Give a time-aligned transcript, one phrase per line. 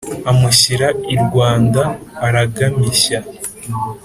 [0.31, 1.81] Amushyira i Rwanda
[2.25, 3.19] aragamishya.